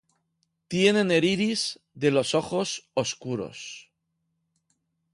[0.67, 3.51] Tienen el iris de los ojos oscuro.